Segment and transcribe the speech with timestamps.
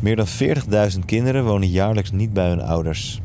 [0.00, 0.26] Meer dan
[0.92, 3.20] 40.000 kinderen wonen jaarlijks niet bij hun ouders.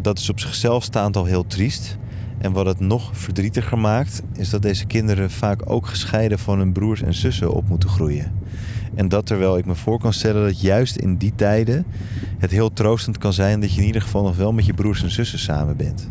[0.00, 1.98] Dat is op zichzelf staand al heel triest.
[2.38, 6.72] En wat het nog verdrietiger maakt, is dat deze kinderen vaak ook gescheiden van hun
[6.72, 8.32] broers en zussen op moeten groeien.
[8.94, 11.86] En dat terwijl ik me voor kan stellen dat juist in die tijden
[12.38, 15.02] het heel troostend kan zijn dat je in ieder geval nog wel met je broers
[15.02, 16.10] en zussen samen bent.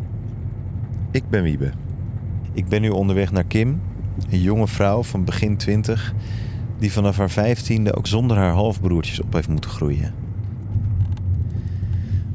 [1.12, 1.72] Ik ben Wiebe.
[2.54, 3.82] Ik ben nu onderweg naar Kim,
[4.30, 6.14] een jonge vrouw van begin 20
[6.78, 10.14] die vanaf haar vijftiende ook zonder haar halfbroertjes op heeft moeten groeien.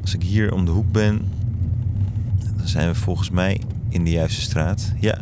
[0.01, 1.21] Als ik hier om de hoek ben,
[2.57, 4.93] dan zijn we volgens mij in de juiste straat.
[4.99, 5.17] Ja,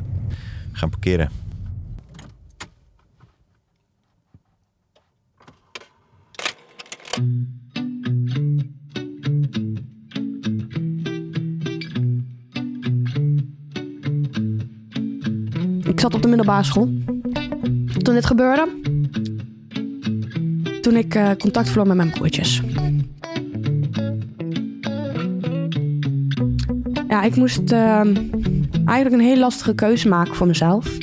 [0.71, 1.29] gaan parkeren.
[15.83, 16.89] Ik zat op de middelbare school.
[17.97, 18.98] Toen dit gebeurde.
[20.81, 22.61] Toen ik eh, contact verloor met mijn broertjes.
[27.08, 28.02] Ja, ik moest eh,
[28.85, 30.97] eigenlijk een hele lastige keuze maken voor mezelf.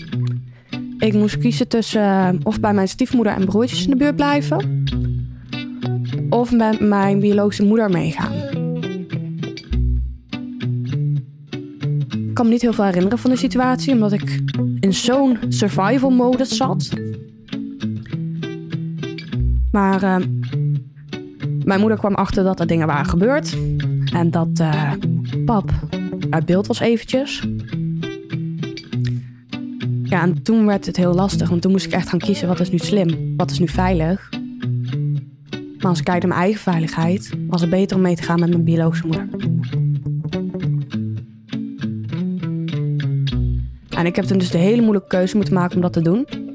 [0.99, 4.85] Ik moest kiezen tussen eh, of bij mijn stiefmoeder en broertjes in de buurt blijven.
[6.31, 8.33] Of met mijn biologische moeder meegaan.
[12.29, 14.43] Ik kan me niet heel veel herinneren van de situatie, omdat ik
[14.81, 16.89] in zo'n survival modus zat.
[19.77, 20.17] Maar eh,
[21.65, 23.57] mijn moeder kwam achter dat er dingen waren gebeurd.
[24.13, 24.93] En dat eh,
[25.45, 25.71] pap
[26.31, 27.49] uit beeld was eventjes.
[30.03, 32.61] Ja, en toen werd het heel lastig, want toen moest ik echt gaan kiezen wat
[32.61, 34.31] is nu slim, wat is nu veilig.
[35.79, 38.41] Maar als ik kijk naar mijn eigen veiligheid, was het beter om mee te gaan
[38.41, 39.29] met mijn biologische moeder.
[43.89, 46.46] En ik heb toen dus de hele moeilijke keuze moeten maken om dat te doen.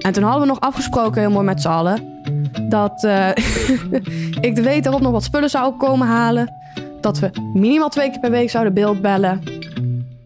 [0.00, 2.22] En toen hadden we nog afgesproken, heel mooi met z'n allen,
[2.68, 3.28] dat eh,
[4.48, 6.52] ik de week daarop nog wat spullen zou komen halen.
[7.00, 9.42] Dat we minimaal twee keer per week zouden beeld bellen.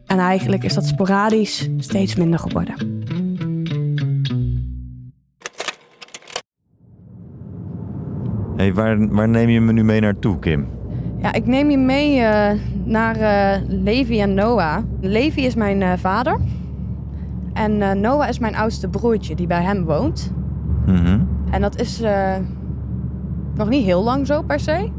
[0.06, 3.02] En eigenlijk is dat sporadisch steeds minder geworden.
[8.56, 10.68] Hey, waar, waar neem je me nu mee naartoe, Kim?
[11.24, 14.78] Ja, ik neem je mee eh, naar eh, Levi en Noah.
[15.00, 16.36] Levi is mijn eh, vader.
[17.54, 20.32] En eh, Noah is mijn oudste broertje die bij hem woont.
[20.86, 21.20] Mhm.
[21.50, 22.36] En dat is eh,
[23.54, 24.90] nog niet heel lang zo per se.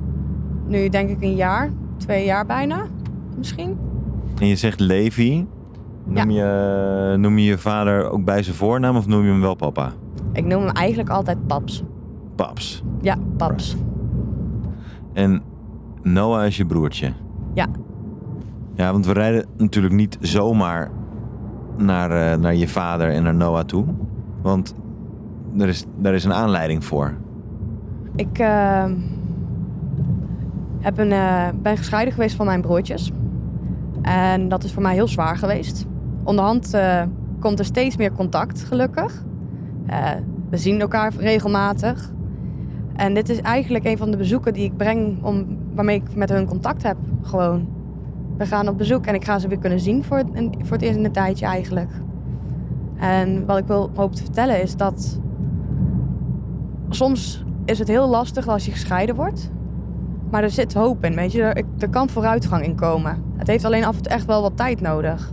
[0.67, 2.85] Nu denk ik een jaar, twee jaar bijna,
[3.37, 3.77] misschien.
[4.39, 5.47] En je zegt Levi.
[6.05, 9.55] Noem, je, noem je je vader ook bij zijn voornaam of noem je hem wel
[9.55, 9.91] papa?
[10.33, 11.83] Ik noem hem eigenlijk altijd Paps.
[12.35, 12.83] Paps.
[13.01, 13.75] Ja, Paps.
[15.13, 15.41] En
[16.03, 17.13] Noah is je broertje.
[17.53, 17.67] Ja.
[18.73, 20.91] Ja, want we rijden natuurlijk niet zomaar
[21.77, 23.85] naar, eh, naar je vader en naar Noah toe.
[24.41, 24.75] Want
[25.57, 27.13] er is, daar is een aanleiding voor.
[28.15, 28.85] Ik eh,
[30.79, 33.11] heb een, eh, ben gescheiden geweest van mijn broertjes.
[34.01, 35.85] En dat is voor mij heel zwaar geweest.
[36.23, 37.01] Onderhand eh,
[37.39, 39.23] komt er steeds meer contact, gelukkig.
[40.49, 42.11] We zien elkaar regelmatig.
[42.95, 46.29] En dit is eigenlijk een van de bezoeken die ik breng om, waarmee ik met
[46.29, 46.97] hun contact heb.
[47.21, 47.67] Gewoon.
[48.37, 50.81] We gaan op bezoek en ik ga ze weer kunnen zien voor, een, voor het
[50.81, 51.91] eerst in een tijdje eigenlijk.
[52.95, 55.19] En wat ik wil hoop te vertellen is dat
[56.89, 59.51] soms is het heel lastig als je gescheiden wordt.
[60.29, 61.63] Maar er zit hoop in, weet je.
[61.79, 63.23] Er kan vooruitgang in komen.
[63.37, 65.31] Het heeft alleen af en toe echt wel wat tijd nodig.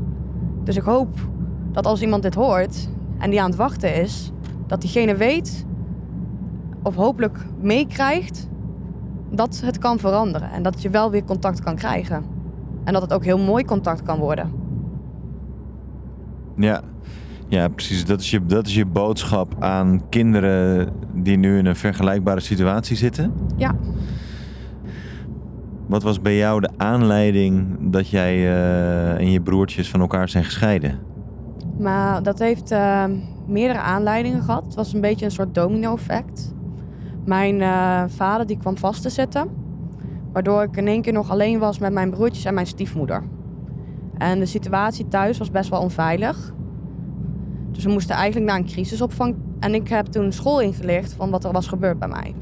[0.64, 1.28] Dus ik hoop
[1.72, 2.88] dat als iemand dit hoort
[3.18, 4.32] en die aan het wachten is,
[4.66, 5.66] dat diegene weet
[6.82, 8.48] of hopelijk meekrijgt
[9.30, 10.50] dat het kan veranderen.
[10.50, 12.31] En dat je wel weer contact kan krijgen.
[12.84, 14.52] En dat het ook heel mooi contact kan worden.
[16.56, 16.80] Ja,
[17.48, 18.04] ja precies.
[18.04, 22.96] Dat is, je, dat is je boodschap aan kinderen die nu in een vergelijkbare situatie
[22.96, 23.32] zitten.
[23.56, 23.74] Ja.
[25.86, 30.44] Wat was bij jou de aanleiding dat jij eh, en je broertjes van elkaar zijn
[30.44, 30.98] gescheiden?
[31.78, 33.04] Maar dat heeft eh,
[33.46, 34.64] meerdere aanleidingen gehad.
[34.64, 36.54] Het was een beetje een soort domino-effect.
[37.24, 39.61] Mijn eh, vader die kwam vast te zitten.
[40.32, 43.22] Waardoor ik in één keer nog alleen was met mijn broertjes en mijn stiefmoeder.
[44.18, 46.54] En de situatie thuis was best wel onveilig.
[47.70, 49.34] Dus we moesten eigenlijk naar een crisisopvang.
[49.60, 52.34] En ik heb toen school ingelicht van wat er was gebeurd bij mij.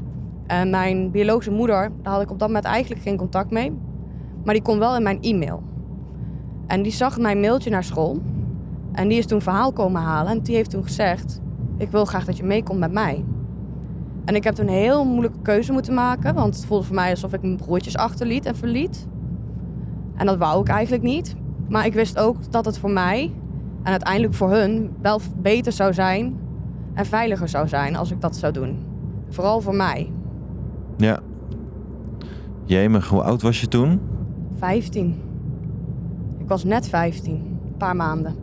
[0.47, 3.77] En mijn biologische moeder, daar had ik op dat moment eigenlijk geen contact mee.
[4.43, 5.63] Maar die kon wel in mijn e-mail.
[6.67, 8.21] En die zag mijn mailtje naar school.
[8.91, 10.31] En die is toen verhaal komen halen.
[10.31, 11.41] En die heeft toen gezegd:
[11.77, 13.25] Ik wil graag dat je meekomt met mij.
[14.31, 16.33] En ik heb toen een heel moeilijke keuze moeten maken.
[16.33, 19.07] Want het voelde voor mij alsof ik mijn broertjes achterliet en verliet.
[20.15, 21.35] En dat wou ik eigenlijk niet.
[21.69, 23.31] Maar ik wist ook dat het voor mij
[23.83, 26.39] en uiteindelijk voor hun wel beter zou zijn
[26.93, 28.85] en veiliger zou zijn als ik dat zou doen.
[29.29, 30.11] Vooral voor mij.
[30.97, 31.19] Ja.
[32.65, 34.01] Jemig, hoe oud was je toen?
[34.57, 35.21] 15.
[36.39, 37.33] Ik was net 15.
[37.35, 38.35] Een paar maanden.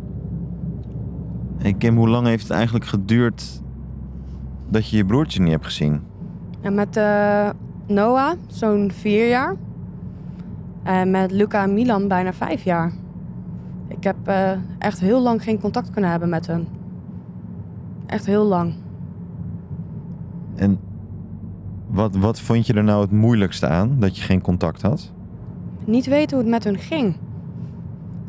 [1.59, 3.63] Hey Kim, hoe lang heeft het eigenlijk geduurd
[4.69, 6.01] dat je je broertje niet hebt gezien?
[6.61, 7.51] En met eh,
[7.87, 9.57] Noah zo'n vier jaar.
[10.83, 12.93] En met Luca en Milan bijna vijf jaar.
[13.89, 16.69] Ik heb eh, echt heel lang geen contact kunnen hebben met hun.
[18.07, 18.75] Echt heel lang.
[20.55, 20.79] En
[21.87, 25.13] wat, wat vond je er nou het moeilijkste aan dat je geen contact had?
[25.85, 27.17] Niet weten hoe het met hun ging.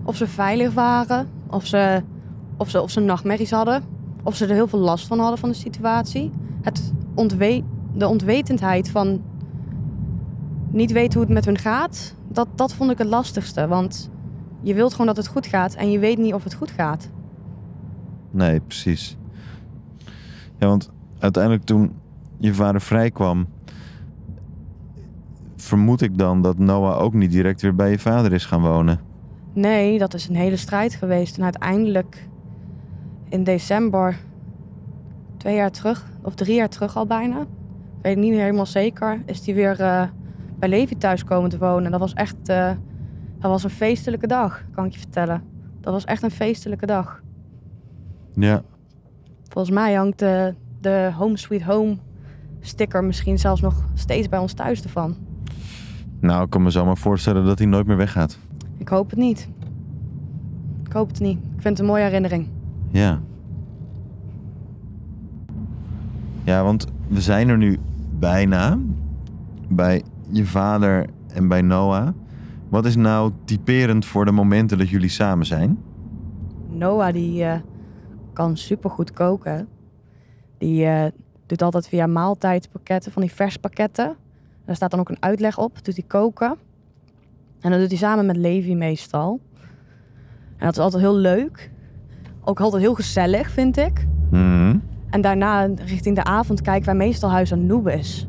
[0.03, 2.03] Of ze veilig waren, of ze,
[2.57, 3.83] of ze, of ze nachtmerries hadden,
[4.23, 6.31] of ze er heel veel last van hadden van de situatie.
[6.61, 7.63] Het ontwe
[7.93, 9.21] de ontwetendheid van
[10.71, 13.67] niet weten hoe het met hun gaat, dat, dat vond ik het lastigste.
[13.67, 14.09] Want
[14.61, 17.09] je wilt gewoon dat het goed gaat en je weet niet of het goed gaat.
[18.31, 19.17] Nee, precies.
[20.57, 20.89] Ja, want
[21.19, 21.91] uiteindelijk toen
[22.37, 23.47] je vader vrijkwam,
[25.55, 28.99] vermoed ik dan dat Noah ook niet direct weer bij je vader is gaan wonen.
[29.53, 31.37] Nee, dat is een hele strijd geweest.
[31.37, 32.27] En uiteindelijk
[33.29, 34.17] in december,
[35.37, 37.45] twee jaar terug, of drie jaar terug al bijna,
[38.01, 40.03] weet ik niet meer helemaal zeker, is hij weer uh,
[40.59, 41.85] bij Levi thuis komen te wonen.
[41.85, 42.71] En dat was echt uh,
[43.39, 45.43] dat was een feestelijke dag, kan ik je vertellen.
[45.81, 47.21] Dat was echt een feestelijke dag.
[48.33, 48.63] Ja.
[49.47, 51.97] Volgens mij hangt de, de Home Sweet Home
[52.59, 55.15] sticker misschien zelfs nog steeds bij ons thuis ervan.
[56.19, 58.37] Nou, ik kan me zo maar voorstellen dat hij nooit meer weggaat.
[58.77, 59.49] Ik hoop het niet.
[60.85, 61.37] Ik hoop het niet.
[61.37, 62.47] Ik vind het een mooie herinnering.
[62.91, 63.21] Ja.
[66.43, 67.79] Ja, want we zijn er nu
[68.19, 68.77] bijna
[69.67, 72.07] bij je vader en bij Noah.
[72.69, 75.83] Wat is nou typerend voor de momenten dat jullie samen zijn?
[76.67, 77.55] Noah die uh,
[78.33, 79.67] kan supergoed koken.
[80.57, 81.05] Die uh,
[81.45, 84.15] doet altijd via maaltijdpakketten, van die verspakketten.
[84.65, 86.55] Daar staat dan ook een uitleg op, doet hij koken.
[87.59, 89.39] En dat doet hij samen met Levi meestal.
[90.57, 91.71] En dat is altijd heel leuk.
[92.49, 94.07] Ook altijd heel gezellig, vind ik.
[94.31, 98.27] Mm En daarna, richting de avond, kijken wij meestal Huis aan Noebes.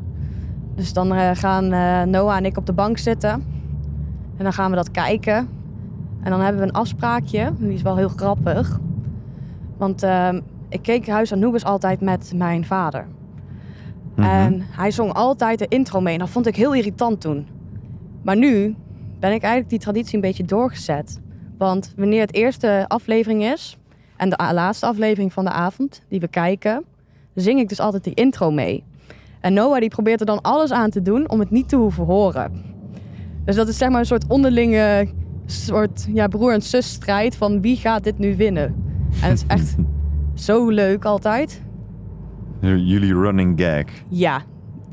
[0.75, 3.31] Dus dan uh, gaan uh, Noah en ik op de bank zitten.
[4.37, 5.49] En dan gaan we dat kijken.
[6.23, 7.53] En dan hebben we een afspraakje.
[7.59, 8.81] Die is wel heel grappig.
[9.77, 10.29] Want uh,
[10.69, 13.07] ik keek Huis aan Noebes altijd met mijn vader.
[14.15, 14.29] Mhm.
[14.29, 16.13] En hij zong altijd de intro mee.
[16.13, 17.47] En dat vond ik heel irritant toen.
[18.23, 18.75] Maar nu
[19.21, 21.21] ben ik eigenlijk die traditie een beetje doorgezet.
[21.59, 23.79] Want wanneer het eerste aflevering is
[24.21, 26.85] en de laatste aflevering van de avond die we kijken,
[27.35, 28.85] zing ik dus altijd die intro mee.
[29.41, 32.05] En Noah die probeert er dan alles aan te doen om het niet te hoeven
[32.05, 32.53] horen.
[33.45, 35.09] Dus dat is zeg maar een soort onderlinge
[35.47, 38.75] soort ja, broer en zus strijd van wie gaat dit nu winnen.
[39.23, 39.75] En het is echt
[40.47, 41.63] zo leuk altijd.
[42.61, 43.85] Jullie running gag.
[44.09, 44.43] Ja,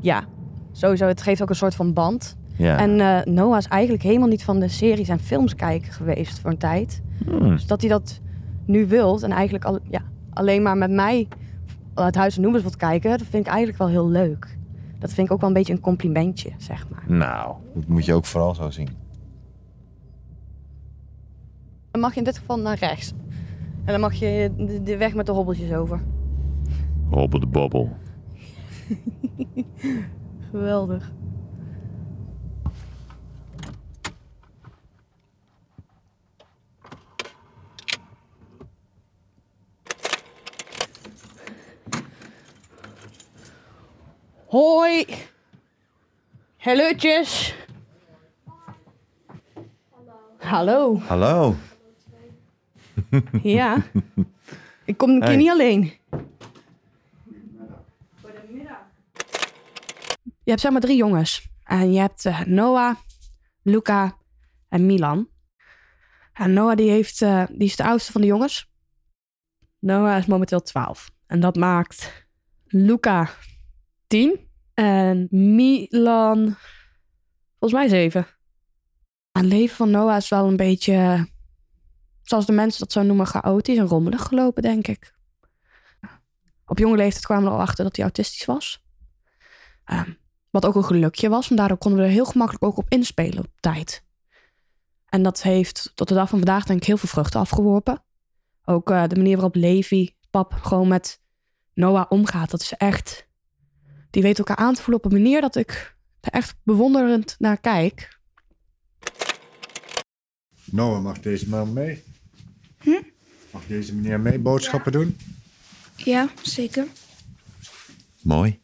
[0.00, 0.24] ja.
[0.72, 2.36] Sowieso, het geeft ook een soort van band.
[2.56, 2.78] Ja.
[2.78, 6.50] En uh, Noah is eigenlijk helemaal niet van de series en films kijken geweest voor
[6.50, 7.02] een tijd.
[7.24, 7.48] Hmm.
[7.48, 8.20] Dus dat hij dat
[8.68, 11.28] nu wilt en eigenlijk al, ja, alleen maar met mij
[11.94, 14.56] het Huis en Noemers wilt kijken, dat vind ik eigenlijk wel heel leuk.
[14.98, 17.04] Dat vind ik ook wel een beetje een complimentje, zeg maar.
[17.06, 18.88] Nou, dat moet je ook vooral zo zien.
[21.90, 23.12] Dan mag je in dit geval naar rechts.
[23.84, 26.00] En dan mag je de, de weg met de hobbeltjes over.
[27.10, 27.96] Hobbel de bobbel.
[30.50, 31.12] Geweldig.
[44.48, 45.06] Hoi.
[46.56, 47.54] Hallootjes.
[50.38, 50.98] Hallo.
[50.98, 51.54] Hallo.
[53.42, 53.76] Ja.
[54.84, 55.36] Ik kom een keer Hey.
[55.36, 55.92] niet alleen.
[60.44, 61.48] Je hebt zeg maar drie jongens.
[61.64, 62.96] En je hebt eh, Noah,
[63.62, 64.16] Luca
[64.68, 65.28] en Milan.
[66.32, 68.70] En Noah die, heeft, eh, die is de oudste van de jongens.
[69.78, 71.10] Noah is momenteel 12.
[71.26, 72.26] En dat maakt
[72.66, 73.28] Luca
[74.08, 74.48] 10.
[74.74, 76.56] En Milan
[77.58, 78.26] volgens mij 7.
[79.32, 81.28] Het leven van Noah is wel een beetje,
[82.22, 85.16] zoals de mensen dat zo noemen, chaotisch en rommelig gelopen, denk ik.
[86.66, 88.82] Op jonge leeftijd kwamen we al achter dat hij autistisch was.
[89.84, 90.12] Ehm,
[90.50, 93.38] wat ook een gelukje was, want daardoor konden we er heel gemakkelijk ook op inspelen
[93.38, 94.04] op tijd.
[95.08, 98.02] En dat heeft tot de dag van vandaag denk ik heel veel vruchten afgeworpen.
[98.64, 101.20] Ook eh, de manier waarop Levi, pap, gewoon met
[101.74, 103.27] Noah omgaat, dat is echt...
[104.10, 107.60] Die weet elkaar aan te voelen op een manier dat ik er echt bewonderend naar
[107.60, 108.18] kijk.
[110.64, 112.02] Noah, mag deze man mee?
[113.50, 115.16] Mag deze meneer mee boodschappen doen?
[115.96, 116.86] Ja, zeker.
[118.22, 118.58] Mooi.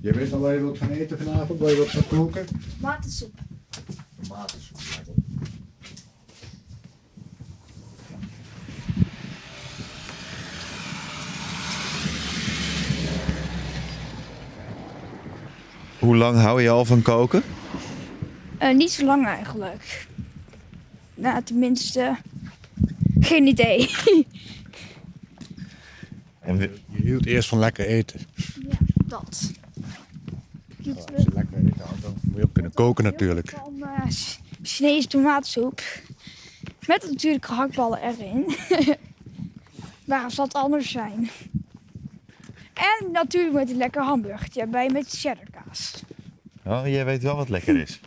[0.00, 2.46] Je weet al waar je wilt gaan eten vanavond, waar je wilt gaan koken?
[2.80, 3.34] Tomatensoep.
[4.22, 4.67] Tomatensoep.
[15.98, 17.42] Hoe lang hou je al van koken?
[18.58, 20.06] Eh, niet zo lang eigenlijk.
[21.14, 22.16] Nou, tenminste,
[23.20, 23.90] geen idee.
[26.40, 28.20] En we- Je hield eerst van lekker eten.
[28.68, 28.76] ja,
[29.06, 29.52] dat.
[30.86, 33.50] Als je lekker eten houdt, dan moet je ook kunnen koken natuurlijk.
[33.50, 35.82] Van eh, Ch- Chinese tomatensoep.
[36.86, 38.56] Met natuurlijk gehaktballen erin.
[40.04, 41.30] Waarom zal het anders zijn?
[42.78, 46.02] En natuurlijk met een lekker hamburgertje erbij met cheddarkaas.
[46.64, 48.00] Oh, jij weet wel wat lekker is.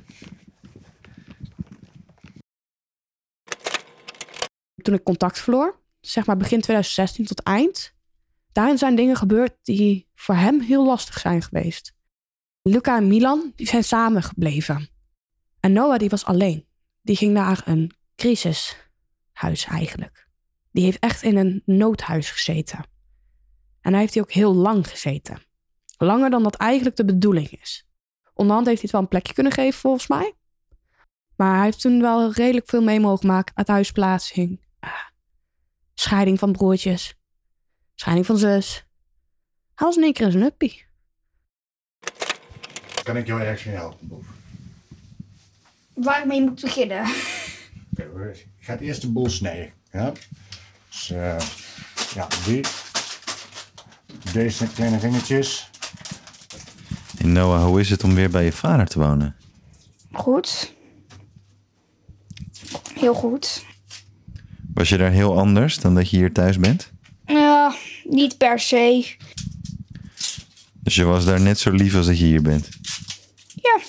[4.76, 7.94] Toen ik contact verloor, zeg maar begin 2016 tot eind,
[8.52, 11.94] daarin zijn dingen gebeurd die voor hem heel lastig zijn geweest.
[12.62, 14.90] Luca en Milan die zijn samen gebleven.
[15.60, 16.66] En Noah die was alleen.
[17.02, 20.28] Die ging naar een crisishuis eigenlijk.
[20.72, 22.91] Die heeft echt in een noodhuis gezeten.
[23.82, 25.44] En hij heeft hier ook heel lang gezeten.
[25.98, 27.86] Langer dan dat eigenlijk de bedoeling is.
[28.34, 30.34] Onderhand heeft hij het wel een plekje kunnen geven volgens mij.
[31.36, 33.56] Maar hij heeft toen wel redelijk veel mee mogen maken.
[33.56, 34.60] Uit huisplaatsing.
[34.80, 34.90] eh,
[35.94, 37.16] scheiding van broertjes.
[37.96, 38.86] Scheiding van zus.
[39.76, 40.86] Hij was in één keer in zijn uppie.
[43.04, 44.26] Kan ik jou ergens mee helpen, Boef?
[45.94, 47.00] Waarmee moet ik beginnen?
[47.92, 49.74] Oké, ik ga het eerst de boel snijden.
[49.92, 50.12] Ja?
[50.90, 51.40] Dus, eh,
[52.14, 52.62] ja, die.
[54.34, 55.70] Deze kleine vingertjes.
[57.18, 59.36] En Noah, hoe is het om weer bij je vader te wonen?
[60.12, 60.74] Goed.
[62.94, 63.66] Heel goed.
[64.74, 66.92] Was je daar heel anders dan dat je hier thuis bent?
[67.26, 69.16] Ja, niet per se.
[70.84, 72.70] Dus je was daar net zo lief als dat je hier bent.
[73.56, 73.80] Ja,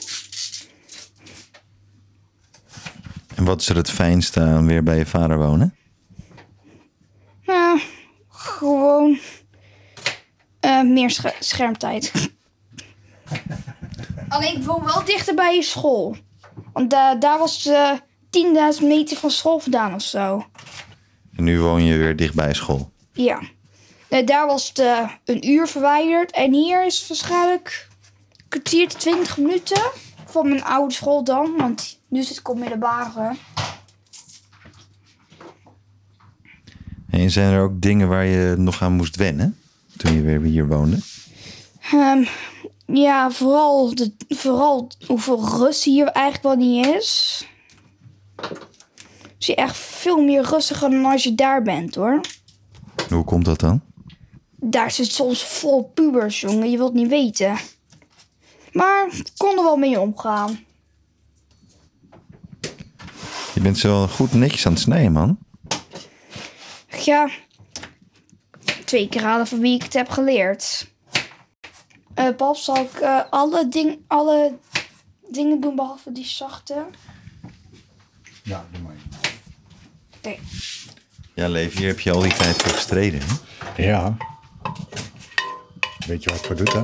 [3.35, 5.75] En wat is er het fijnste aan weer bij je vader wonen?
[7.41, 7.79] ja
[8.29, 9.19] gewoon
[10.61, 12.13] eh, meer sche- schermtijd.
[14.29, 16.17] Alleen ik woon wel dichter bij je school.
[16.73, 20.47] Want da- daar was de 10.000 meter van school vandaan of zo.
[21.37, 22.93] En nu woon je weer dicht bij school.
[23.13, 23.41] Ja.
[24.11, 26.31] Nee, daar was het eh, een uur verwijderd.
[26.31, 27.89] En hier is waarschijnlijk
[28.37, 29.83] een kwartier tot 20 minuten.
[30.27, 31.57] Van mijn oude school dan.
[31.57, 33.37] Want nu zit ik op middelbare.
[37.11, 39.57] En zijn er ook dingen waar je nog aan moest wennen
[40.03, 40.99] toen je weer hier woonde?
[41.93, 42.25] Ehm,
[42.87, 47.47] ja, vooral, de, vooral hoeveel rust hier eigenlijk wel niet is.
[49.39, 52.21] Is je echt veel meer rustiger dan als je daar bent hoor.
[53.09, 53.81] Hoe komt dat dan?
[54.57, 56.71] Daar zit soms vol pubers, jongen.
[56.71, 57.57] Je wilt niet weten.
[58.73, 60.59] Maar ik kon er wel mee omgaan.
[63.55, 65.39] Je bent zo goed netjes aan het snijden, man.
[67.05, 67.31] Ja,
[68.93, 70.91] twee keer raden van wie ik het heb geleerd.
[72.15, 74.59] Eh pap, zal ik eh, alle, ding, alle
[75.29, 76.87] dingen doen behalve die zachte?
[78.43, 78.95] Ja, doe maar.
[80.17, 80.35] Oké.
[81.35, 83.21] Ja, Leef, hier heb je al die tijd voor gestreden.
[83.23, 83.83] Hè?
[83.83, 84.17] Ja.
[86.07, 86.83] Weet je wat het voor doet, hè?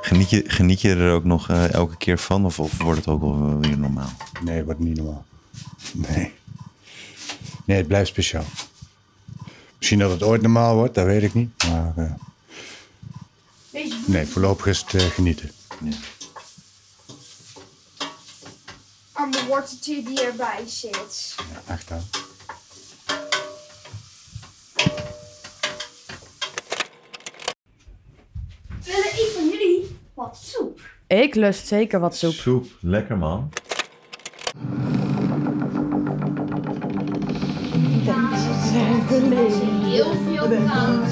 [0.00, 2.44] Geniet, je, geniet je er ook nog eh, elke keer van?
[2.44, 4.12] Of, of wordt het ook wel weer normaal?
[4.42, 5.24] Nee, wordt niet normaal.
[5.92, 6.34] Nee.
[7.64, 8.44] Nee, het blijft speciaal.
[9.86, 11.64] Misschien dat het ooit normaal wordt, dat weet ik niet.
[11.68, 12.16] Maar
[13.70, 15.50] Deze nee, voorlopig is het eh, genieten.
[19.12, 21.34] arme worteltje die erbij zit.
[21.36, 22.04] Ja, echt aan.
[28.84, 30.80] Willen een van jullie wat soep?
[31.06, 32.32] Ik lust zeker wat soep.
[32.32, 33.52] Soep, lekker man.
[39.96, 41.10] Heel veel kaas.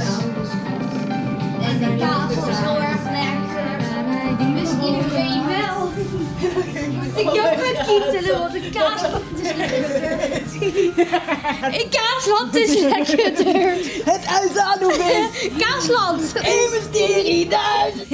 [1.61, 4.39] En de kaas is heel erg lekker.
[4.39, 5.89] Die wist iedereen wel.
[7.17, 10.21] Ik heb het kietelen, want de kaasland is lekkerder.
[11.81, 13.75] Een kaasland is lekkerder.
[14.05, 15.31] Het uitzaaien
[15.65, 16.35] Kaasland.
[16.35, 18.09] Investerie duizend.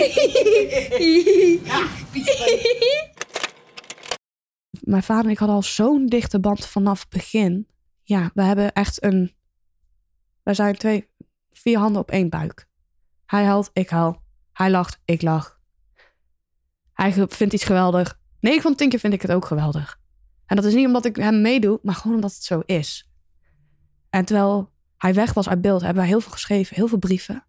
[4.80, 7.66] Mijn vader en ik hadden al zo'n dichte band vanaf het begin.
[8.02, 9.38] Ja, we hebben echt een...
[10.50, 11.08] We zijn twee,
[11.52, 12.68] vier handen op één buik.
[13.26, 14.22] Hij huilt, ik huil.
[14.52, 15.60] Hij lacht, ik lach.
[16.92, 18.20] Hij vindt iets geweldig.
[18.40, 20.00] 9 van 10 keer vind ik het ook geweldig.
[20.46, 23.10] En dat is niet omdat ik hem meedoe, maar gewoon omdat het zo is.
[24.08, 27.44] En terwijl hij weg was uit beeld, hebben wij heel veel geschreven, heel veel brieven.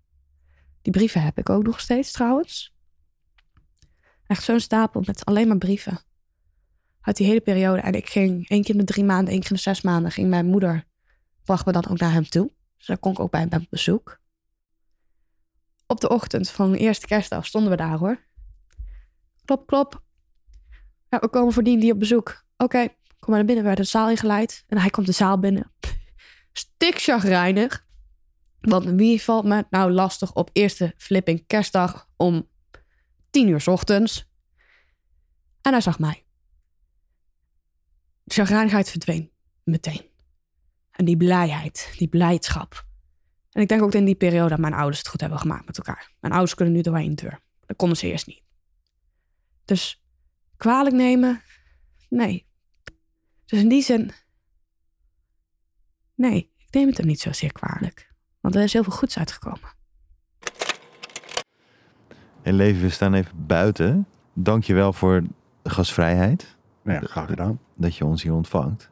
[0.81, 2.75] Die brieven heb ik ook nog steeds trouwens.
[4.27, 5.99] Echt zo'n stapel met alleen maar brieven.
[7.01, 7.81] Uit die hele periode.
[7.81, 10.11] En ik ging één keer in de drie maanden, één keer in de zes maanden...
[10.11, 10.85] ging mijn moeder,
[11.43, 12.51] bracht me dan ook naar hem toe.
[12.81, 14.19] Dus daar kon ik ook bij hem op bezoek.
[15.87, 18.19] Op de ochtend van de eerste kerstdag stonden we daar hoor.
[19.45, 20.03] Klop, klop.
[21.09, 22.45] We komen voor die die op bezoek.
[22.57, 22.87] Oké,
[23.19, 23.63] kom maar naar binnen.
[23.63, 24.63] We werden de zaal ingeleid.
[24.67, 25.71] En hij komt de zaal binnen.
[26.53, 27.85] Stik chagrijnig.
[28.59, 32.49] Want wie valt me nou lastig op eerste flipping kerstdag om
[33.29, 34.29] tien uur ochtends?
[35.61, 36.25] En hij zag mij.
[38.23, 39.31] De chagrijnigheid verdween.
[39.63, 40.10] Meteen.
[40.91, 42.85] En die blijheid, die blijdschap.
[43.51, 45.77] En ik denk ook in die periode dat mijn ouders het goed hebben gemaakt met
[45.77, 46.11] elkaar.
[46.19, 47.39] Mijn ouders kunnen nu door één deur.
[47.65, 48.41] Dat konden ze eerst niet.
[49.65, 50.03] Dus
[50.57, 51.41] kwalijk nemen?
[52.09, 52.45] Nee.
[53.45, 54.11] Dus in die zin.
[56.15, 58.13] Nee, ik neem het hem niet zozeer kwalijk.
[58.39, 59.79] Want er is heel veel goeds uitgekomen.
[62.41, 64.07] En Levi, we staan even buiten.
[64.33, 65.23] Dank je wel voor
[65.61, 66.55] de gasvrijheid.
[66.83, 67.59] Nou ja, graag gedaan.
[67.77, 68.90] Dat je ons hier ontvangt.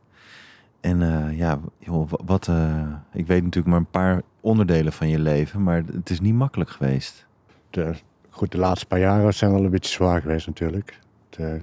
[0.81, 5.07] En eh, ja, joh, wa- wat, eh, ik weet natuurlijk maar een paar onderdelen van
[5.09, 7.27] je leven, maar het is niet makkelijk geweest.
[7.69, 7.93] De,
[8.29, 11.00] goed, de laatste paar jaren zijn wel een beetje zwaar geweest natuurlijk.
[11.29, 11.53] Het, eh,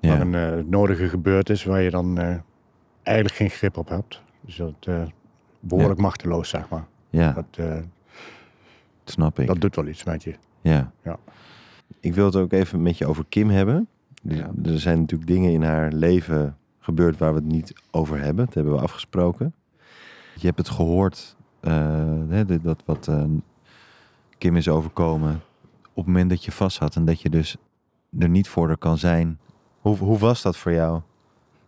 [0.00, 2.36] Ja, Waar een eh, nodige gebeurd is waar je dan eh,
[3.02, 4.22] eigenlijk geen grip op hebt.
[4.40, 5.02] Dus dat eh,
[5.60, 6.84] behoorlijk machteloos, zeg maar.
[7.10, 7.84] ja Dat, eh, dat
[9.04, 9.46] snap ik.
[9.46, 10.34] dat doet wel iets met je.
[10.60, 10.92] Ja.
[11.02, 11.18] Ja.
[12.00, 13.88] Ik wil het ook even met je over Kim hebben.
[14.22, 14.50] Ja.
[14.64, 18.44] Er zijn natuurlijk dingen in haar leven gebeurd waar we het niet over hebben.
[18.44, 19.54] Dat hebben we afgesproken.
[20.34, 23.24] Je hebt het gehoord, eh, dat wat eh,
[24.38, 25.40] Kim is overkomen.
[25.82, 27.56] Op het moment dat je vast had en dat je dus
[28.18, 29.38] er niet voor kan zijn.
[29.80, 31.00] Hoe, hoe was dat voor jou?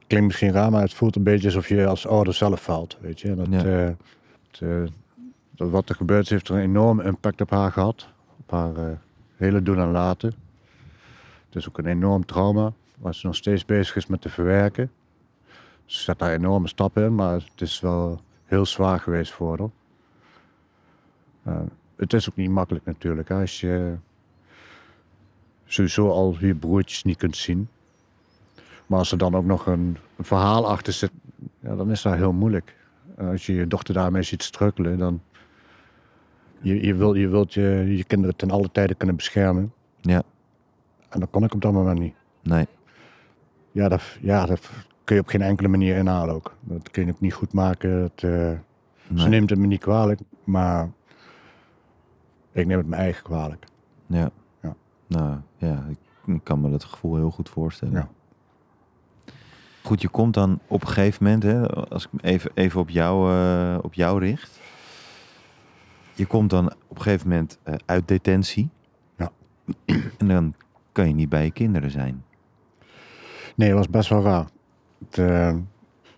[0.06, 2.98] Klinkt misschien raar, maar het voelt een beetje alsof je als ouder zelf valt.
[3.00, 3.34] Weet je?
[3.34, 3.64] Dat, Ja.
[3.64, 3.90] eh,
[4.50, 4.90] het,
[5.50, 8.08] dat wat er gebeurd is, heeft er een enorme impact op haar gehad.
[8.40, 8.98] Op haar
[9.36, 10.34] hele doen en laten.
[11.46, 14.90] Het is ook een enorm trauma, waar ze nog steeds bezig is met te verwerken.
[15.84, 19.68] Ze zet daar enorme stappen in, maar het is wel heel zwaar geweest voor haar.
[21.42, 21.62] Eh,
[21.96, 23.96] het is ook niet makkelijk natuurlijk, hè, als je
[25.64, 27.68] sowieso al je broertjes niet kunt zien.
[28.86, 31.10] Maar als er dan ook nog een, verhaal achter zit,
[31.60, 32.76] ja, dan is dat heel moeilijk.
[33.18, 35.22] Als je je dochter daarmee ziet strukkelen, dan...
[36.60, 39.72] Je, je, wil, je wilt je, je kinderen ten alle tijde kunnen beschermen.
[40.00, 40.22] Ja.
[41.08, 42.14] En dat kon ik op dat moment niet.
[42.42, 42.66] Nee.
[43.72, 44.70] Ja, dat, ja, dat
[45.04, 46.54] kun je op geen enkele manier inhalen ook.
[46.60, 48.00] Dat kun je ook niet goed maken.
[48.00, 48.58] Dat, eh, Ze
[49.06, 49.28] nee.
[49.28, 50.90] neemt het me niet kwalijk, maar
[52.52, 53.64] ik neem het me eigen kwalijk.
[54.06, 54.30] Ja.
[54.62, 54.74] Ja.
[55.06, 55.98] Nou ja, ik,
[56.34, 57.94] ik kan me dat gevoel heel goed voorstellen.
[57.94, 58.08] Ja.
[59.82, 62.90] Goed, je komt dan op een gegeven moment, hè, als ik me even, even op,
[62.90, 64.60] jou, eh, op jou richt.
[66.14, 68.68] Je komt dan op een gegeven moment eh, uit detentie.
[69.16, 69.30] Ja.
[70.18, 70.54] En dan
[70.92, 72.24] kan je niet bij je kinderen zijn.
[73.54, 74.46] Nee, het was best wel raar.
[75.10, 75.54] Eh,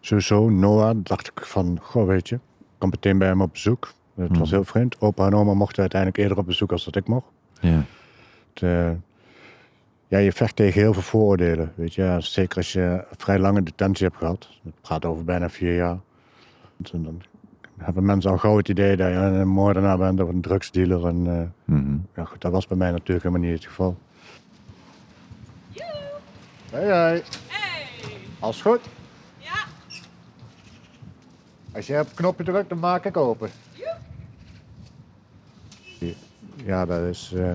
[0.00, 2.40] sowieso, Noah, dacht ik van, goh, weet je, ik
[2.78, 3.92] kwam meteen bij hem op bezoek.
[4.14, 4.38] Het Hmm.
[4.38, 5.00] was heel vreemd.
[5.00, 7.26] Opa en oma mochten uiteindelijk eerder op bezoek als dat ik mocht.
[7.60, 7.82] Ja.
[8.52, 8.90] Het, eh,
[10.08, 12.02] ja, je vecht tegen heel veel vooroordelen, weet je.
[12.02, 14.48] Ja, zeker als je vrij lange detentie hebt gehad.
[14.64, 15.98] Het gaat over bijna vier jaar.
[16.76, 17.22] Dan, dan
[17.76, 21.06] hebben mensen al gauw het idee dat je een moordenaar bent of een drugsdealer.
[21.06, 21.96] En eh, Mhm.
[22.16, 23.96] ja, goed, dat was bij mij natuurlijk helemaal niet het geval.
[26.70, 27.22] Hey, hey.
[28.38, 28.80] Alles goed?
[29.38, 29.64] Ja.
[31.72, 33.50] Als jij op het knopje drukt, dan maak ik open.
[36.64, 37.32] Ja, dat is.
[37.32, 37.54] eh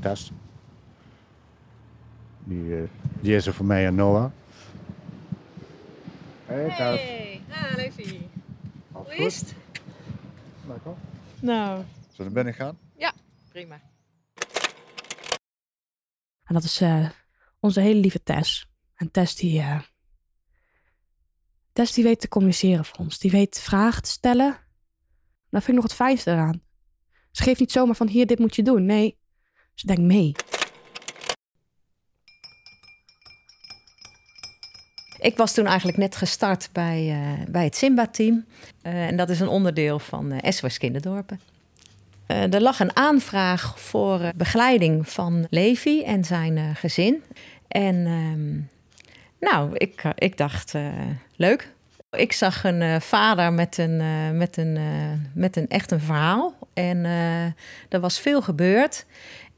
[0.00, 0.30] Tess.
[2.44, 2.82] Die, eh,
[3.20, 4.30] die is er voor mij en Noah.
[6.46, 7.02] Hey, Tess.
[7.02, 8.28] Hey, ah, Levi.
[8.92, 9.54] Alles Hoe is het?
[10.66, 10.92] Lekker.
[11.40, 12.78] Nou, Zullen we naar binnen gaan?
[13.48, 13.80] prima.
[16.44, 17.08] En dat is eh,
[17.60, 18.66] onze hele lieve Tess.
[18.94, 19.80] En Tess die, eh,
[21.72, 23.18] Tess die weet te communiceren voor ons.
[23.18, 24.52] Die weet vragen te stellen.
[25.50, 26.62] Dat vind ik nog het fijnste eraan.
[27.30, 28.86] Ze geeft niet zomaar van hier, dit moet je doen.
[28.86, 29.18] Nee,
[29.74, 30.34] ze denkt mee.
[35.18, 38.46] Ik was toen eigenlijk net gestart bij, eh, bij het Simba-team.
[38.82, 41.40] Eh, en dat is een onderdeel van eh SOS Kinderdorpen.
[42.28, 47.22] Eh, er lag een aanvraag voor eh, begeleiding van Levi en zijn eh, gezin.
[47.68, 48.60] En ehm,
[49.50, 50.74] nou, ik, ik dacht,
[51.36, 51.70] leuk.
[52.10, 53.96] Ik zag een vader met een,
[54.36, 54.78] met, een,
[55.34, 56.54] met een echt een verhaal.
[56.74, 57.04] En
[57.88, 59.06] er was veel gebeurd.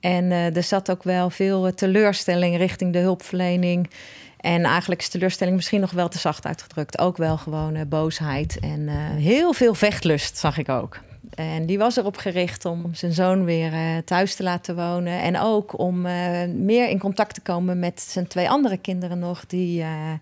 [0.00, 3.90] En er zat ook wel veel teleurstelling richting de hulpverlening.
[4.37, 6.98] En eigenlijk is teleurstelling misschien nog wel te zacht uitgedrukt.
[6.98, 11.00] Ook wel gewoon boosheid en heel veel vechtlust zag ik ook.
[11.35, 15.21] En die was erop gericht om zijn zoon weer eh, thuis te laten wonen.
[15.21, 19.47] En ook om eh, meer in contact te komen met zijn twee andere kinderen nog
[19.47, 20.12] die eh,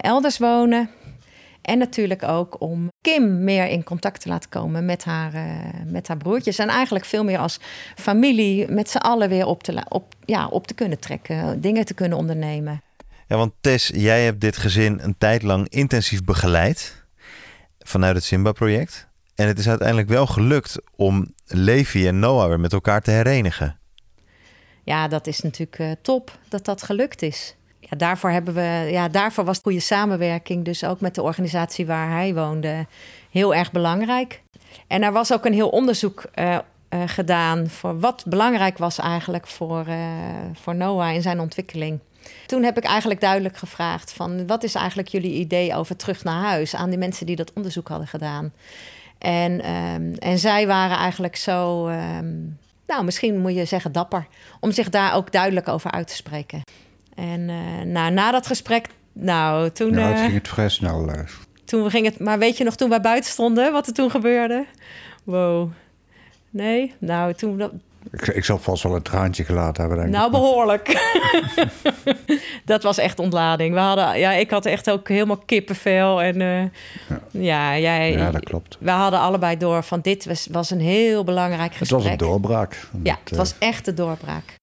[0.00, 0.90] elders wonen.
[1.62, 5.32] En natuurlijk ook om Kim meer in contact te laten komen met haar,
[5.86, 6.58] met haar broertjes.
[6.58, 7.60] En eigenlijk veel meer als
[7.96, 11.60] familie met z'n allen weer op te, op, ja, op te kunnen trekken.
[11.60, 12.82] Dingen te kunnen ondernemen.
[13.28, 17.04] Ja, want Tess, jij hebt dit gezin een tijd lang intensief begeleid
[17.78, 19.08] vanuit het Simba-project.
[19.36, 23.78] En het is uiteindelijk wel gelukt om Levi en Noah weer met elkaar te herenigen.
[24.84, 27.54] Ja, dat is natuurlijk eh, top dat dat gelukt is.
[27.80, 32.10] Ja, daarvoor, hebben we, ja, daarvoor was goede samenwerking, dus ook met de organisatie waar
[32.10, 32.86] hij woonde,
[33.30, 34.42] heel erg belangrijk.
[34.86, 36.54] En er was ook een heel onderzoek eh,
[36.88, 39.86] eh, gedaan voor wat belangrijk was eigenlijk voor,
[40.52, 41.98] voor Noah in zijn ontwikkeling.
[42.46, 46.42] Toen heb ik eigenlijk duidelijk gevraagd van wat is eigenlijk jullie idee over terug naar
[46.42, 48.52] huis aan die mensen die dat onderzoek hadden gedaan.
[49.18, 52.34] En, ehm, en zij waren eigenlijk zo, ehm,
[52.86, 54.26] nou misschien moet je zeggen dapper,
[54.60, 56.60] om zich daar ook duidelijk over uit te spreken.
[57.14, 61.08] En eh, nou, na dat gesprek, nou toen, eh, het ging het vrij snel.
[61.10, 61.20] eh.
[61.64, 64.66] toen ging het, maar weet je nog toen wij buiten stonden, wat er toen gebeurde?
[65.24, 65.70] Wow.
[66.50, 70.18] Nee, nou toen, ik, ik zal vast wel een traantje gelaten hebben, denk ik.
[70.18, 71.14] nou behoorlijk.
[72.64, 73.74] dat was echt ontlading.
[73.74, 76.62] We hadden, ja, ik had echt ook helemaal kippenvel en eh,
[77.30, 77.78] ja.
[77.78, 78.76] jij, Ja, dat klopt.
[78.80, 82.00] we hadden allebei door van dit was, was een heel belangrijk Het gesprek.
[82.02, 82.88] was een doorbraak.
[83.02, 84.54] Ja, het eh, was echt de doorbraak.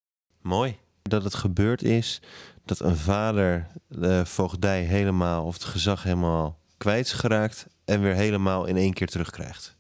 [0.41, 0.77] Mooi.
[1.01, 2.21] Dat het gebeurd is
[2.65, 8.13] dat een vader de voogdij helemaal of het gezag helemaal kwijt is geraakt en weer
[8.13, 9.72] helemaal in één keer terugkrijgt.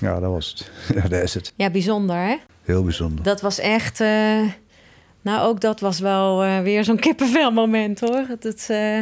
[0.00, 0.70] Ja, dat was het.
[1.02, 1.52] Ja, dat is het.
[1.56, 2.36] Ja, bijzonder hè?
[2.62, 3.24] Heel bijzonder.
[3.24, 4.00] Dat was echt.
[4.00, 4.40] eh,
[5.22, 8.26] nou, ook dat was wel eh, weer zo'n kippenvel moment hoor.
[8.40, 8.98] Dat, eh,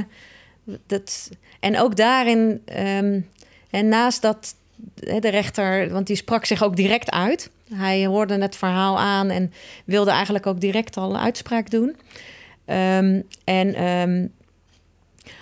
[0.87, 2.62] dat, en ook daarin.
[2.64, 3.20] ehm,
[3.70, 4.55] en naast dat
[4.94, 7.50] de rechter, want die sprak zich ook direct uit.
[7.74, 9.53] Hij hoorde het verhaal aan en
[9.85, 11.96] wilde eigenlijk ook direct al een uitspraak doen.
[12.64, 14.26] Ehm, en ehm,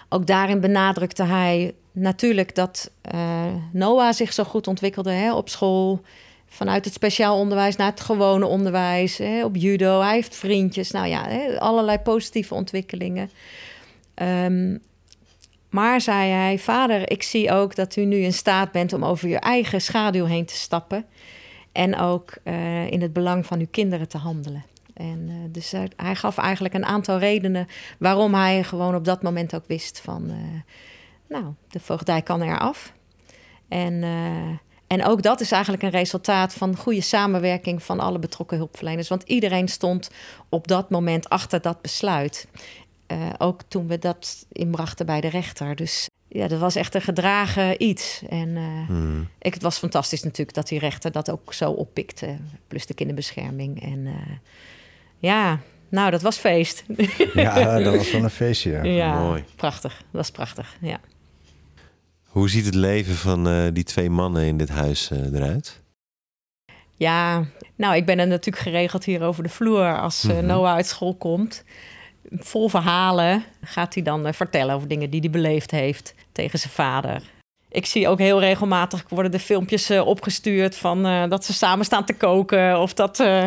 [0.09, 6.01] ook daarin benadrukte hij natuurlijk dat eh, Noah zich zo goed ontwikkelde hè, op school.
[6.47, 9.19] Vanuit het speciaal onderwijs naar het gewone onderwijs.
[9.19, 10.01] Hè, op judo.
[10.01, 10.91] Hij heeft vriendjes.
[10.91, 13.31] Nou ja, hè, allerlei positieve ontwikkelingen.
[14.15, 14.77] Ehm,
[15.71, 19.29] maar zei hij, vader, ik zie ook dat u nu in staat bent om over
[19.29, 21.05] je eigen schaduw heen te stappen.
[21.73, 24.65] En ook eh, in het belang van uw kinderen te handelen.
[24.95, 27.67] En eh, dus hij, gaf eigenlijk een aantal redenen
[27.99, 30.31] waarom hij gewoon op dat moment ook wist van,
[31.29, 32.93] nou, de voogdij kan eraf.
[33.69, 38.57] En, eh, en ook dat is eigenlijk een resultaat van goede samenwerking van alle betrokken
[38.57, 39.09] hulpverleners.
[39.09, 40.11] Want iedereen stond
[40.49, 42.49] op dat moment achter dat besluit.
[43.07, 45.77] Eh, ook toen we dat inbrachten bij de rechter.
[45.77, 48.23] Dus ja, dat was echt een gedragen iets.
[48.29, 49.29] En eh, Hmm.
[49.39, 52.37] ik, het was fantastisch natuurlijk dat die rechter dat ook zo oppikte.
[52.67, 53.83] Plus de kinderbescherming.
[53.83, 54.37] En eh,
[55.19, 56.85] ja, nou, dat was feest.
[57.35, 58.71] Ja, dat was wel een feestje.
[58.71, 58.83] Ja.
[58.83, 59.45] ja, mooi.
[59.57, 59.97] prachtig.
[59.97, 61.01] Dat was prachtig, ja.
[62.29, 65.83] Hoe ziet het leven van eh, die twee mannen in dit huis eh, eruit?
[66.95, 67.45] Ja,
[67.77, 70.47] nou, ik ben er natuurlijk geregeld hier over de vloer als eh, Mhm.
[70.47, 71.65] Noah uit school komt.
[72.31, 77.23] Vol verhalen gaat hij dan vertellen over dingen die hij beleefd heeft tegen zijn vader.
[77.71, 81.85] Ik zie ook heel regelmatig worden de filmpjes eh, opgestuurd van eh, dat ze samen
[81.85, 83.47] staan te koken of dat eh,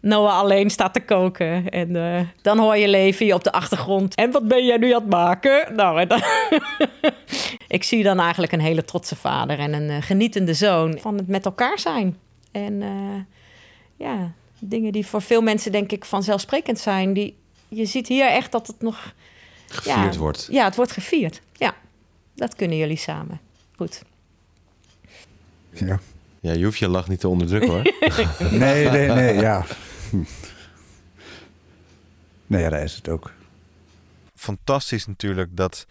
[0.00, 1.68] Noah alleen staat te koken.
[1.68, 1.92] En
[2.42, 4.14] dan hoor je Levi op de achtergrond.
[4.14, 5.74] En wat ben jij nu aan het maken?
[5.74, 6.22] Nou, en dan
[7.68, 11.44] ik zie dan eigenlijk een hele trotse vader en een genietende zoon van het met
[11.44, 12.18] elkaar zijn.
[12.52, 12.82] En
[13.96, 17.12] ja, dingen die voor veel mensen denk ik vanzelfsprekend zijn.
[17.12, 17.36] Die,
[17.68, 19.14] je ziet hier echt dat het nog...
[19.66, 20.48] Gevierd ja, wordt.
[20.50, 21.40] Ja, het wordt gevierd.
[21.52, 21.74] Ja,
[22.34, 23.40] dat kunnen jullie samen.
[23.80, 24.02] Goed.
[25.70, 26.00] Ja.
[26.40, 27.82] Ja, je hoeft je lach niet te onderdrukken hoor.
[28.58, 29.66] Nee, nee, nee, ja.
[32.46, 33.32] Nee, ja, dat is het ook.
[34.34, 35.86] Fantastisch natuurlijk dat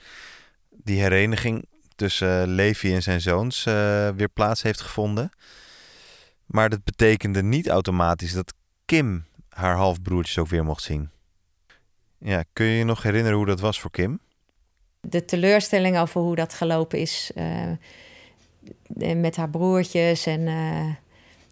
[0.69, 5.30] die hereniging tussen eh, Levi en zijn zoons eh, weer plaats heeft gevonden.
[6.45, 8.54] Maar dat betekende niet automatisch dat
[8.86, 11.10] Kim haar halfbroertjes ook weer mocht zien.
[12.17, 14.19] Ja, kun je je nog herinneren hoe dat was voor Kim?
[15.01, 20.79] De teleurstelling over hoe dat gelopen is eh, met haar broertjes en, eh,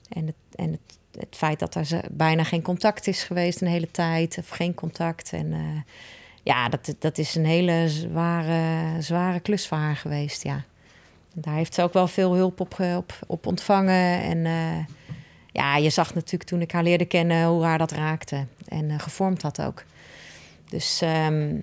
[0.09, 3.91] en, het, en het, het feit dat er bijna geen contact is geweest een hele
[3.91, 5.33] tijd, of geen contact.
[5.33, 5.81] En eh,
[6.43, 10.63] ja, dat, dat is een hele zware, zware klus voor haar geweest, ja.
[11.33, 14.21] Daar heeft ze ook wel veel hulp op, op, op ontvangen.
[14.21, 14.85] En eh,
[15.51, 18.45] ja, je zag natuurlijk toen ik haar leerde kennen hoe haar dat raakte.
[18.67, 19.83] En eh, gevormd had ook.
[20.69, 21.55] Dus ehm,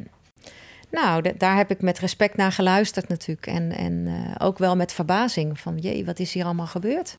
[0.94, 3.46] Nou, daar heb ik met respect naar geluisterd natuurlijk.
[3.46, 7.18] En, en eh, ook wel met verbazing van, jee, wat is hier allemaal gebeurd?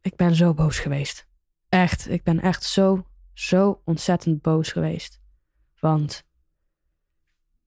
[0.00, 1.26] Ik ben zo boos geweest.
[1.68, 5.20] Echt, ik ben echt zo, zo ontzettend boos geweest.
[5.80, 6.24] Want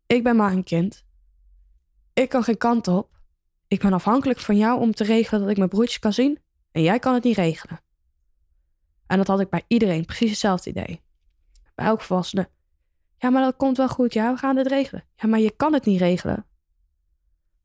[0.05, 1.05] ik ben maar een kind.
[2.13, 3.19] Ik kan geen kant op.
[3.67, 6.39] Ik ben afhankelijk van jou om te regelen dat ik mijn broertjes kan zien.
[6.71, 7.81] En jij kan het niet regelen.
[9.07, 11.01] En dat had ik bij iedereen, precies hetzelfde idee.
[11.75, 12.49] Bij elke volwassene.
[13.21, 14.13] Ja, maar dat komt wel goed.
[14.13, 15.03] Ja, we gaan dit regelen.
[15.15, 16.45] Ja, maar je kan het niet regelen.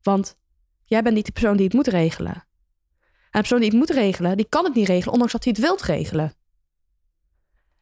[0.01, 0.37] Want
[0.83, 2.33] jij bent niet de persoon die het moet regelen.
[2.33, 2.43] En
[3.31, 5.61] de persoon die het moet regelen, die kan het niet regelen, ondanks dat hij het
[5.61, 6.33] wilt regelen.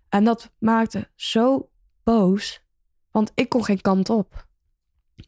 [0.10, 1.70] En dat maakte zo
[2.04, 2.62] boos,
[3.12, 4.48] want ik kon geen kant op.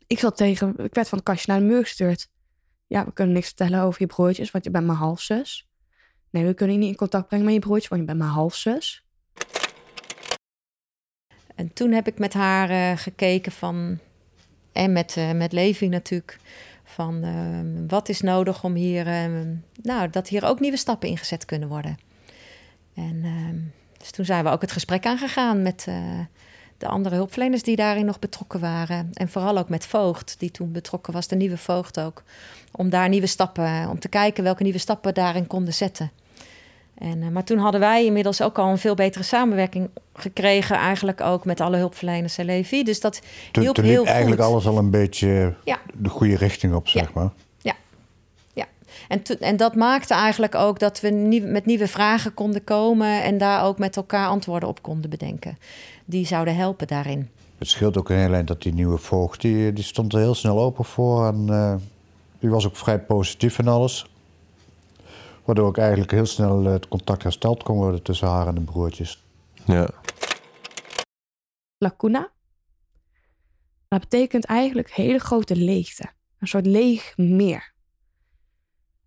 [0.07, 2.29] Ik zat tegen, ik werd van het kastje naar de muur gestuurd.
[2.87, 5.69] Ja, we kunnen niks vertellen over je broertjes, want je bent maar halfzus.
[6.29, 8.27] Nee, we kunnen je niet in contact brengen met je broertje, want je bent maar
[8.27, 9.06] halfzus.
[11.57, 13.99] En toen heb ik met haar eh, gekeken van,
[14.71, 16.39] en met, eh, met Levi natuurlijk,
[16.83, 19.45] van ehm, wat is nodig om hier, ehm,
[19.81, 21.97] nou, dat hier ook nieuwe stappen ingezet kunnen worden.
[22.95, 23.57] En ehm,
[23.97, 26.19] dus toen zijn we ook het gesprek aangegaan met eh,
[26.77, 29.09] de andere hulpverleners die daarin nog betrokken waren.
[29.13, 32.23] En vooral ook met Voogd, die toen betrokken was, de nieuwe Voogd ook.
[32.71, 36.11] Om daar nieuwe stappen, om te kijken welke nieuwe stappen daarin konden zetten.
[36.97, 41.21] En, eh, maar toen hadden wij inmiddels ook al een veel betere samenwerking gekregen, eigenlijk
[41.21, 42.83] ook met alle hulpverleners en Levi.
[42.83, 44.51] Dus dat Toen, hielp toen heel liep eigenlijk goed.
[44.51, 45.79] alles al een beetje Ja.
[45.93, 47.29] de goede richting op, zeg maar.
[49.07, 51.11] En, to- en dat maakte eigenlijk ook dat we
[51.45, 55.57] met nieuwe vragen konden komen en daar ook met elkaar antwoorden op konden bedenken.
[56.05, 57.29] Die zouden helpen daarin.
[57.57, 60.35] Het scheelt ook een heel eind dat die nieuwe voogd, die, die stond er heel
[60.35, 61.27] snel open voor.
[61.27, 61.75] En eh,
[62.39, 64.09] die was ook vrij positief en alles.
[65.47, 68.61] Waardoor ook eigenlijk heel snel eh, het contact hersteld kon worden tussen haar en de
[68.61, 69.23] broertjes.
[69.65, 69.89] Ja.
[71.77, 72.31] lacuna.
[73.87, 76.11] Dat betekent eigenlijk hele grote leegte.
[76.39, 77.73] Een soort leeg meer.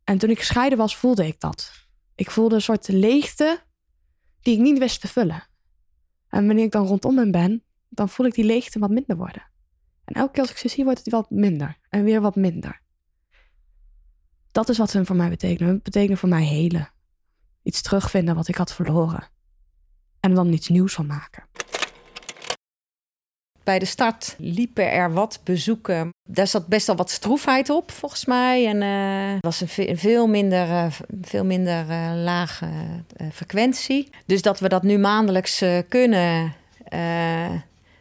[0.05, 1.73] En toen ik gescheiden was, voelde ik dat.
[2.15, 3.63] Ik voelde een soort leegte
[4.41, 5.49] die ik niet wist te vullen.
[6.29, 9.51] En wanneer ik dan rondom hem ben, dan voel ik die leegte wat minder worden.
[10.05, 11.79] En elke keer als ik ze zie, wordt het wat minder.
[11.89, 12.83] En weer wat minder.
[14.53, 15.69] Dat is wat ze voor mij betekenen.
[15.69, 16.89] Hun betekenen voor mij helen.
[17.63, 19.29] Iets terugvinden wat ik had verloren.
[20.21, 21.43] En dan iets nieuws van maken.
[23.65, 26.11] Bij de start liepen er wat bezoeken.
[26.29, 28.67] Daar zat best wel wat stroefheid op, volgens mij.
[28.69, 28.81] En
[29.35, 30.87] het was een, ve- een veel minder, eh,
[31.23, 32.69] veel minder eh, lage
[33.33, 34.11] frequentie.
[34.27, 36.55] Dus dat we dat nu maandelijks kunnen.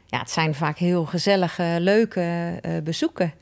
[0.05, 3.33] ja, het zijn vaak heel gezellige, leuke bezoeken.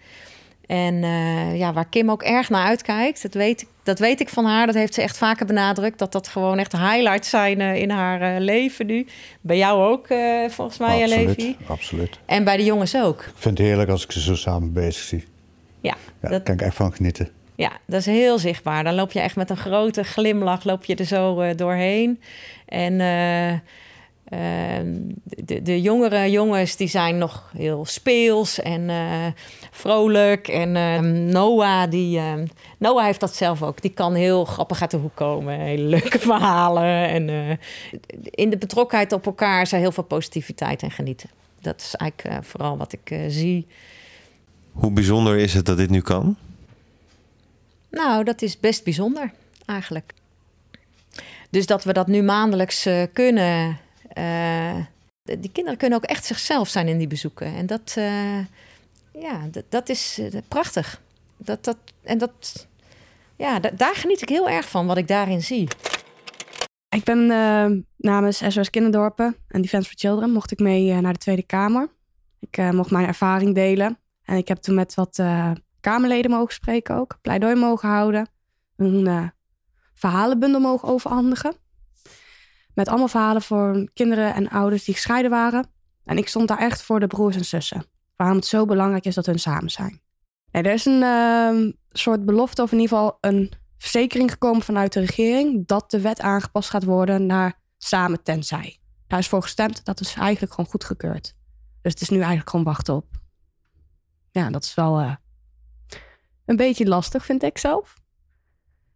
[0.68, 4.30] En eh, ja, waar Kim ook erg naar uitkijkt, dat weet, ik, dat weet ik
[4.30, 4.66] van haar.
[4.66, 6.00] Dat heeft ze echt vaker benadrukt.
[6.00, 9.08] Dat dat gewoon echt highlights zijn eh, in haar eh, leven nu.
[9.42, 10.08] Bij jou ook,
[10.50, 11.28] volgens mij, Levi.
[11.30, 12.20] absoluut, absoluut.
[12.26, 13.22] En bij de jongens ook.
[13.22, 15.26] Ik vind het heerlijk als ik ze zo samen bezig zie.
[15.82, 17.30] Ja, Ja, daar dat, kan ik echt van genieten.
[17.56, 18.84] ja, dat is heel zichtbaar.
[18.84, 22.22] Dan loop je echt met een grote glimlach loop je er zo doorheen.
[22.66, 23.00] En
[24.30, 29.26] de, de jongere jongens die zijn nog heel speels en eh,
[29.78, 30.48] vrolijk.
[30.48, 31.00] En eh,
[31.32, 32.34] Noah, die, eh,
[32.78, 33.82] Noah heeft dat zelf ook.
[33.82, 35.60] Die kan heel grappig uit de hoek komen.
[35.60, 37.10] Hele leuke verhalen.
[37.10, 37.58] En eh,
[38.22, 41.30] in de betrokkenheid op elkaar is er heel veel positiviteit en genieten.
[41.62, 43.68] Dat is eigenlijk eh, vooral wat ik zie.
[44.72, 46.36] Hoe bijzonder is het dat dit nu kan?
[47.90, 49.32] Nou, dat is best bijzonder
[49.66, 50.13] eigenlijk.
[51.50, 53.78] Dus dat we dat nu maandelijks kunnen.
[54.18, 54.76] Eh,
[55.40, 57.48] die kinderen kunnen ook echt zichzelf zijn in die bezoeken.
[57.56, 58.40] En dat, eh,
[59.14, 61.02] ja, dat, is eh, prachtig.
[61.38, 62.68] Dat, dat, en dat,
[63.36, 65.68] ja, da- daar geniet ik heel erg van, wat ik daarin zie.
[66.90, 67.28] Ik ben
[67.98, 71.90] namens SOS Kinderdorpen en Defense for Children mocht ik mee naar de Tweede Kamer.
[72.40, 74.00] Ik mocht mijn ervaring delen.
[74.24, 75.22] En ik heb toen met wat
[75.80, 77.18] Kamerleden mogen spreken ook.
[77.22, 78.30] Pleidooi mogen houden.
[78.76, 79.32] Een
[79.94, 81.56] verhalenbundel mogen overhandigen.
[82.78, 85.68] Met allemaal verhalen voor kinderen en ouders die gescheiden waren.
[86.06, 87.86] En ik stond daar echt voor de broers en zussen.
[88.16, 90.02] Waarom het zo belangrijk is dat hun samen zijn.
[90.52, 95.00] Er is een eh, soort belofte, of in ieder geval een verzekering gekomen vanuit de
[95.00, 98.78] regering dat de wet aangepast gaat worden naar samen tenzij.
[99.08, 101.36] Daar is voor gestemd, dat is eigenlijk gewoon goedgekeurd.
[101.82, 103.06] Dus het is nu eigenlijk gewoon wachten op.
[104.32, 105.16] Ja, dat is wel eh,
[106.46, 107.94] een beetje lastig, vind ik zelf.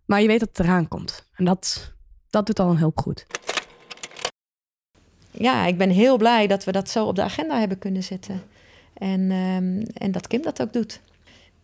[0.06, 1.30] Maar je weet dat het eraan komt.
[1.34, 1.94] En dat,
[2.30, 3.26] dat doet al een hulp goed.
[5.41, 8.43] Ja, ik ben heel blij dat we dat zo op de agenda hebben kunnen zetten.
[8.93, 11.01] En, ehm, en dat Kim dat ook doet.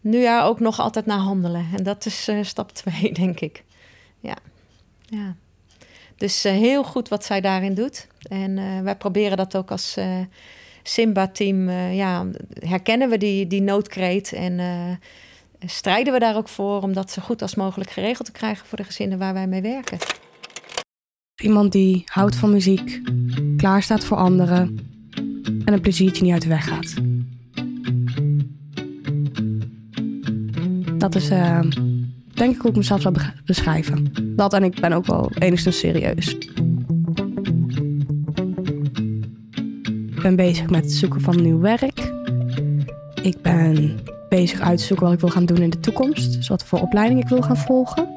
[0.01, 1.65] Nu ja, ook nog altijd naar handelen.
[1.77, 3.63] En dat is eh, stap twee, denk ik.
[4.19, 4.35] Ja.
[5.05, 5.35] ja.
[6.15, 8.07] Dus eh, heel goed wat zij daarin doet.
[8.29, 9.97] En eh, wij proberen dat ook als
[10.83, 12.25] Simba-team ja,
[12.59, 14.59] herkennen we die, die noodkreet en
[15.65, 18.77] strijden we daar ook voor om dat zo goed als mogelijk geregeld te krijgen voor
[18.77, 19.97] de gezinnen waar wij mee werken.
[21.41, 23.01] Iemand die houdt van muziek,
[23.57, 24.79] klaar staat voor anderen
[25.65, 26.93] en een pleziertje niet uit de weg gaat.
[30.99, 31.59] Dat is eh,
[32.33, 34.11] denk ik hoe ik mezelf zou be- beschrijven.
[34.35, 36.37] Dat en ik ben ook wel enigszins serieus.
[40.15, 42.13] Ik ben bezig met het zoeken van nieuw werk.
[43.21, 46.33] Ik ben bezig uit te zoeken wat ik wil gaan doen in de toekomst.
[46.33, 48.15] Dus wat voor opleiding ik wil gaan volgen.